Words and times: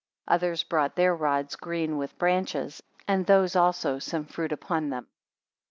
Others 0.27 0.63
brought 0.63 0.95
their 0.95 1.15
rods 1.15 1.55
green 1.55 1.95
with 1.95 2.17
branches, 2.17 2.81
and 3.07 3.23
those 3.27 3.55
also 3.55 3.99
some 3.99 4.25
fruit 4.25 4.51
upon 4.51 4.89
them. 4.89 5.05